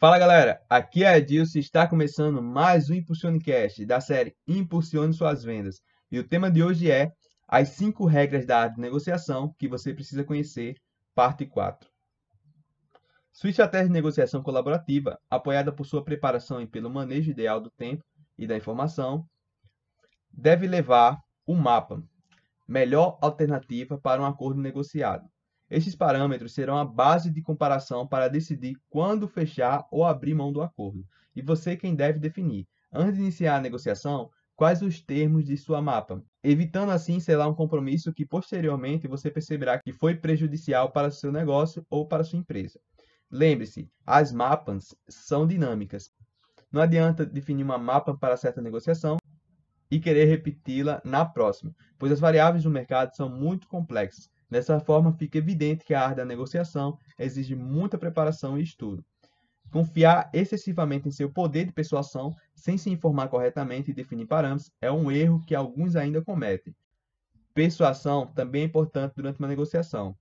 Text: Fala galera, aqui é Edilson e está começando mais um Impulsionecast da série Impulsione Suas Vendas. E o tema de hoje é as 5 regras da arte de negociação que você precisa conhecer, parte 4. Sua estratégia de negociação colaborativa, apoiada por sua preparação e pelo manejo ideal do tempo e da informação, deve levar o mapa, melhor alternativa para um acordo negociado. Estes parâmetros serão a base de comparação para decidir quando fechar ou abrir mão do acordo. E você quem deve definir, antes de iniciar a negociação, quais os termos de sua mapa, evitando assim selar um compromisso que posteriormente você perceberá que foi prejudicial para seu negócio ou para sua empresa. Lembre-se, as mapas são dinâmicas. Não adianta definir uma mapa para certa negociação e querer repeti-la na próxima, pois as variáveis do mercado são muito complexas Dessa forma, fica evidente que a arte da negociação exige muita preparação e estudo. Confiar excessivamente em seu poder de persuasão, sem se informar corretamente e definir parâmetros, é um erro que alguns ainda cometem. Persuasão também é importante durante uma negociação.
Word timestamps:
Fala 0.00 0.16
galera, 0.16 0.62
aqui 0.70 1.02
é 1.02 1.16
Edilson 1.16 1.58
e 1.58 1.60
está 1.60 1.84
começando 1.84 2.40
mais 2.40 2.88
um 2.88 2.94
Impulsionecast 2.94 3.84
da 3.84 4.00
série 4.00 4.36
Impulsione 4.46 5.12
Suas 5.12 5.42
Vendas. 5.42 5.82
E 6.08 6.20
o 6.20 6.28
tema 6.28 6.48
de 6.48 6.62
hoje 6.62 6.88
é 6.88 7.10
as 7.48 7.70
5 7.70 8.06
regras 8.06 8.46
da 8.46 8.60
arte 8.60 8.76
de 8.76 8.80
negociação 8.80 9.52
que 9.58 9.66
você 9.66 9.92
precisa 9.92 10.22
conhecer, 10.22 10.76
parte 11.16 11.44
4. 11.44 11.90
Sua 13.32 13.50
estratégia 13.50 13.88
de 13.88 13.92
negociação 13.92 14.40
colaborativa, 14.40 15.18
apoiada 15.28 15.72
por 15.72 15.84
sua 15.84 16.04
preparação 16.04 16.62
e 16.62 16.66
pelo 16.68 16.88
manejo 16.88 17.32
ideal 17.32 17.60
do 17.60 17.70
tempo 17.70 18.04
e 18.38 18.46
da 18.46 18.56
informação, 18.56 19.26
deve 20.30 20.68
levar 20.68 21.18
o 21.44 21.56
mapa, 21.56 22.00
melhor 22.68 23.18
alternativa 23.20 23.98
para 23.98 24.22
um 24.22 24.26
acordo 24.26 24.60
negociado. 24.60 25.28
Estes 25.70 25.94
parâmetros 25.94 26.54
serão 26.54 26.78
a 26.78 26.84
base 26.84 27.30
de 27.30 27.42
comparação 27.42 28.06
para 28.06 28.28
decidir 28.28 28.76
quando 28.88 29.28
fechar 29.28 29.86
ou 29.90 30.02
abrir 30.02 30.32
mão 30.32 30.50
do 30.50 30.62
acordo. 30.62 31.06
E 31.36 31.42
você 31.42 31.76
quem 31.76 31.94
deve 31.94 32.18
definir, 32.18 32.66
antes 32.90 33.16
de 33.16 33.20
iniciar 33.20 33.56
a 33.56 33.60
negociação, 33.60 34.30
quais 34.56 34.80
os 34.80 35.02
termos 35.02 35.44
de 35.44 35.58
sua 35.58 35.82
mapa, 35.82 36.24
evitando 36.42 36.90
assim 36.90 37.20
selar 37.20 37.50
um 37.50 37.54
compromisso 37.54 38.14
que 38.14 38.24
posteriormente 38.24 39.06
você 39.06 39.30
perceberá 39.30 39.78
que 39.78 39.92
foi 39.92 40.14
prejudicial 40.14 40.90
para 40.90 41.10
seu 41.10 41.30
negócio 41.30 41.86
ou 41.90 42.08
para 42.08 42.24
sua 42.24 42.38
empresa. 42.38 42.80
Lembre-se, 43.30 43.90
as 44.06 44.32
mapas 44.32 44.96
são 45.06 45.46
dinâmicas. 45.46 46.10
Não 46.72 46.80
adianta 46.80 47.26
definir 47.26 47.62
uma 47.62 47.76
mapa 47.76 48.16
para 48.16 48.38
certa 48.38 48.62
negociação 48.62 49.18
e 49.90 50.00
querer 50.00 50.24
repeti-la 50.24 51.02
na 51.04 51.26
próxima, 51.26 51.74
pois 51.98 52.10
as 52.10 52.20
variáveis 52.20 52.64
do 52.64 52.70
mercado 52.70 53.14
são 53.14 53.28
muito 53.28 53.68
complexas 53.68 54.30
Dessa 54.50 54.80
forma, 54.80 55.12
fica 55.12 55.38
evidente 55.38 55.84
que 55.84 55.92
a 55.92 56.02
arte 56.02 56.16
da 56.16 56.24
negociação 56.24 56.98
exige 57.18 57.54
muita 57.54 57.98
preparação 57.98 58.58
e 58.58 58.62
estudo. 58.62 59.04
Confiar 59.70 60.30
excessivamente 60.32 61.08
em 61.08 61.12
seu 61.12 61.30
poder 61.30 61.66
de 61.66 61.72
persuasão, 61.72 62.34
sem 62.54 62.78
se 62.78 62.88
informar 62.88 63.28
corretamente 63.28 63.90
e 63.90 63.94
definir 63.94 64.26
parâmetros, 64.26 64.72
é 64.80 64.90
um 64.90 65.10
erro 65.10 65.44
que 65.46 65.54
alguns 65.54 65.94
ainda 65.94 66.22
cometem. 66.22 66.74
Persuasão 67.52 68.26
também 68.28 68.62
é 68.62 68.64
importante 68.64 69.14
durante 69.16 69.38
uma 69.38 69.48
negociação. 69.48 70.16